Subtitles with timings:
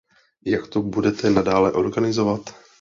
[0.45, 2.55] Jak to budete nadále organizovat?